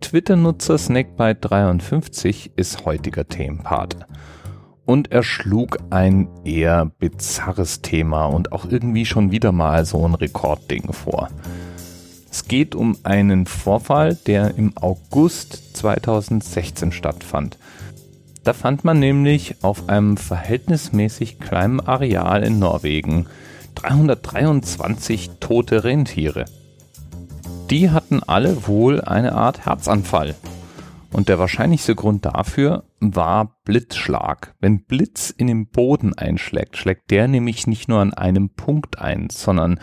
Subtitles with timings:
[0.00, 3.96] Twitter-Nutzer Snakebite53 ist heutiger Themenpart.
[4.86, 10.14] Und er schlug ein eher bizarres Thema und auch irgendwie schon wieder mal so ein
[10.14, 11.28] Rekordding vor.
[12.30, 17.58] Es geht um einen Vorfall, der im August 2016 stattfand.
[18.42, 23.26] Da fand man nämlich auf einem verhältnismäßig kleinen Areal in Norwegen
[23.74, 26.46] 323 tote Rentiere.
[27.70, 30.34] Die hatten alle wohl eine Art Herzanfall.
[31.12, 34.56] Und der wahrscheinlichste Grund dafür war Blitzschlag.
[34.58, 39.28] Wenn Blitz in den Boden einschlägt, schlägt der nämlich nicht nur an einem Punkt ein,
[39.30, 39.78] sondern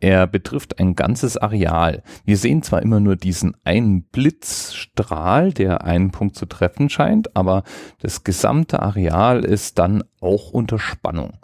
[0.00, 2.02] er betrifft ein ganzes Areal.
[2.24, 7.64] Wir sehen zwar immer nur diesen einen Blitzstrahl, der einen Punkt zu treffen scheint, aber
[8.00, 11.38] das gesamte Areal ist dann auch unter Spannung.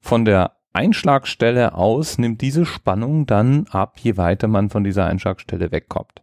[0.00, 5.72] Von der Einschlagstelle aus nimmt diese Spannung dann ab, je weiter man von dieser Einschlagstelle
[5.72, 6.22] wegkommt.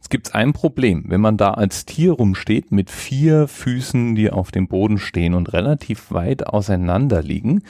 [0.00, 4.50] Es gibt ein Problem, wenn man da als Tier rumsteht mit vier Füßen, die auf
[4.50, 7.62] dem Boden stehen und relativ weit auseinander liegen,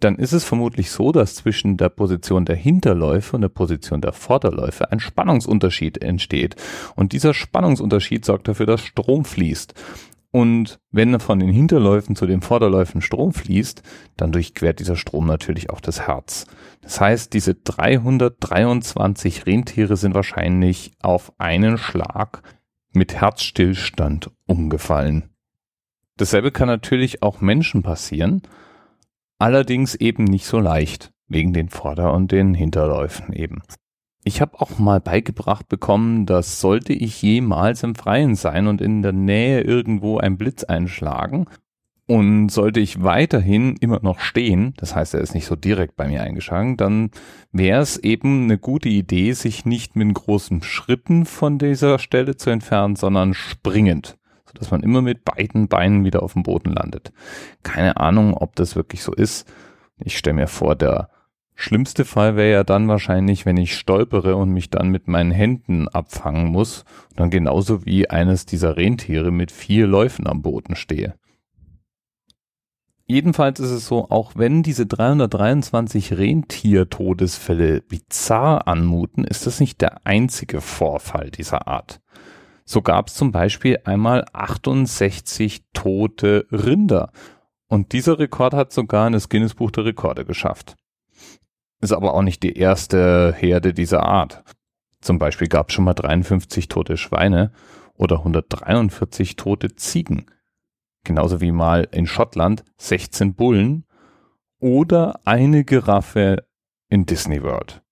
[0.00, 4.12] dann ist es vermutlich so, dass zwischen der Position der Hinterläufe und der Position der
[4.12, 6.54] Vorderläufe ein Spannungsunterschied entsteht.
[6.94, 9.74] Und dieser Spannungsunterschied sorgt dafür, dass Strom fließt.
[10.36, 13.82] Und wenn von den Hinterläufen zu den Vorderläufen Strom fließt,
[14.18, 16.44] dann durchquert dieser Strom natürlich auch das Herz.
[16.82, 22.42] Das heißt, diese 323 Rentiere sind wahrscheinlich auf einen Schlag
[22.92, 25.30] mit Herzstillstand umgefallen.
[26.18, 28.42] Dasselbe kann natürlich auch Menschen passieren.
[29.38, 33.62] Allerdings eben nicht so leicht, wegen den Vorder- und den Hinterläufen eben.
[34.26, 39.00] Ich habe auch mal beigebracht bekommen, dass sollte ich jemals im Freien sein und in
[39.00, 41.46] der Nähe irgendwo ein Blitz einschlagen
[42.08, 46.08] und sollte ich weiterhin immer noch stehen, das heißt, er ist nicht so direkt bei
[46.08, 47.12] mir eingeschlagen, dann
[47.52, 52.50] wäre es eben eine gute Idee, sich nicht mit großen Schritten von dieser Stelle zu
[52.50, 54.18] entfernen, sondern springend
[54.54, 57.12] dass man immer mit beiden Beinen wieder auf dem Boden landet.
[57.62, 59.46] Keine Ahnung, ob das wirklich so ist.
[59.98, 61.10] Ich stelle mir vor, der
[61.56, 65.88] schlimmste Fall wäre ja dann wahrscheinlich, wenn ich stolpere und mich dann mit meinen Händen
[65.88, 71.14] abfangen muss und dann genauso wie eines dieser Rentiere mit vier Läufen am Boden stehe.
[73.08, 80.04] Jedenfalls ist es so, auch wenn diese 323 Rentiertodesfälle bizarr anmuten, ist das nicht der
[80.04, 82.00] einzige Vorfall dieser Art.
[82.64, 87.12] So gab es zum Beispiel einmal 68 tote Rinder.
[87.68, 90.74] Und dieser Rekord hat sogar in das Guinness Buch der Rekorde geschafft.
[91.80, 94.42] Ist aber auch nicht die erste Herde dieser Art.
[95.00, 97.52] Zum Beispiel gab es schon mal 53 tote Schweine
[97.94, 100.26] oder 143 tote Ziegen.
[101.04, 103.84] Genauso wie mal in Schottland 16 Bullen
[104.58, 106.46] oder eine Giraffe
[106.88, 107.82] in Disney World.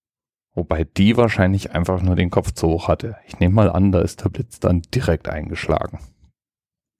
[0.54, 3.16] Wobei die wahrscheinlich einfach nur den Kopf zu hoch hatte.
[3.26, 5.98] Ich nehme mal an, da ist der Blitz dann direkt eingeschlagen.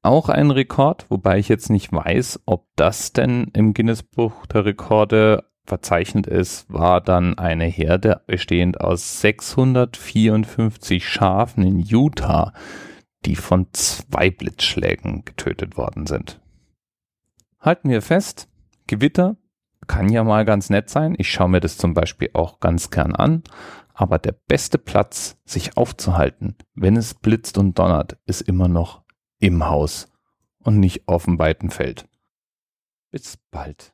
[0.02, 4.66] Auch ein Rekord, wobei ich jetzt nicht weiß, ob das denn im Guinness Buch der
[4.66, 12.52] Rekorde verzeichnet ist, war dann eine Herde bestehend aus 654 Schafen in Utah,
[13.24, 16.40] die von zwei Blitzschlägen getötet worden sind.
[17.58, 18.48] Halten wir fest,
[18.86, 19.36] Gewitter
[19.86, 21.14] kann ja mal ganz nett sein.
[21.18, 23.42] Ich schaue mir das zum Beispiel auch ganz gern an.
[23.94, 29.04] Aber der beste Platz, sich aufzuhalten, wenn es blitzt und donnert, ist immer noch
[29.38, 30.12] im Haus
[30.58, 32.06] und nicht auf dem weiten Feld.
[33.10, 33.93] Bis bald.